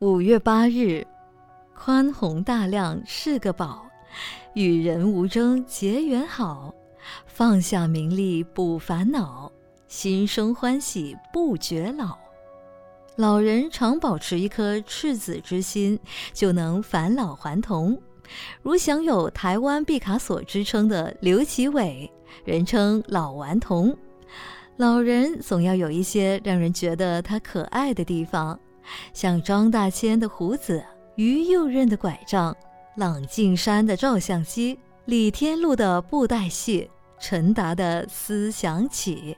[0.00, 1.06] 五月八日，
[1.74, 3.86] 宽宏大量是个宝，
[4.52, 6.70] 与人无争结缘好，
[7.24, 9.50] 放下名利不烦恼，
[9.88, 12.14] 心生欢喜不觉老。
[13.16, 15.98] 老人常保持一颗赤子之心，
[16.34, 17.98] 就能返老还童。
[18.60, 22.12] 如享有台湾毕卡索之称的刘奇伟，
[22.44, 23.96] 人称老顽童。
[24.76, 28.60] 老人总要有一些让人觉得他可爱的地方。
[29.12, 30.84] 像张大千的胡子、
[31.16, 32.56] 于右任的拐杖、
[32.96, 39.36] 郎静山的照相机、李天禄的布袋戏、陈达的思想起，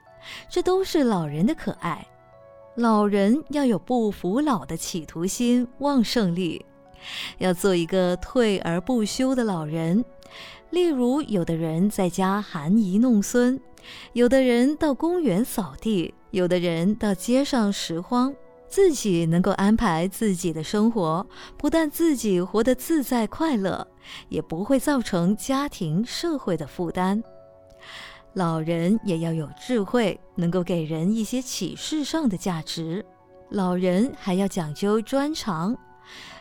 [0.48, 2.06] 这都是老人的可爱。
[2.76, 6.64] 老人要有不服老的企图心、旺盛力，
[7.38, 10.04] 要做一个退而不休的老人。
[10.70, 13.58] 例如，有的人在家含饴弄孙，
[14.12, 18.34] 有的人到公园扫地，有的人到街上拾荒。
[18.68, 23.86] 自己能够安排自己的生活，不但自己活得自在快乐，
[24.28, 27.22] 也不会造成家庭社会的负担。
[28.34, 33.04] 老人也要有智慧，能够给人一些启示上的价值。
[33.48, 35.76] 老人还要讲究专长，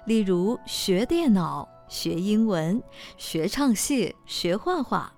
[0.06, 2.82] 例如学电脑、学英文、
[3.18, 5.12] 学唱戏、学画画。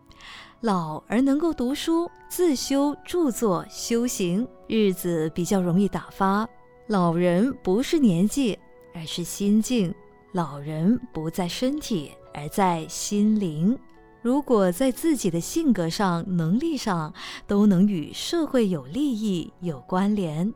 [0.61, 6.47] 老而能够读书、自修著作、修行，日子比较容易打发。
[6.89, 8.57] 老人不是年纪，
[8.95, 9.93] 而是心境；
[10.31, 13.77] 老人不在身体，而在心灵。
[14.23, 17.13] 如果在自己的性格上、能力上
[17.45, 20.51] 都能与社会有利益、有关联，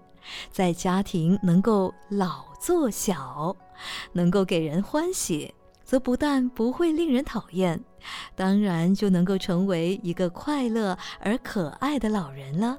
[0.50, 3.56] 在家庭能够老做小，
[4.12, 7.80] 能够给人欢喜，则不但不会令人讨厌，
[8.36, 12.76] 当然就能够成为一个快乐而可爱的老人了。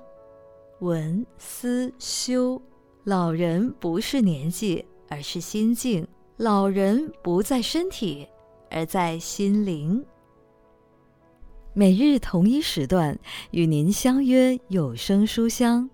[0.80, 2.60] 文思修。
[3.04, 6.02] 老人不是年纪，而是心境；
[6.38, 8.26] 老人不在身体，
[8.70, 10.02] 而在心灵。
[11.74, 13.18] 每日同一时段
[13.50, 15.90] 与您相约有声书香。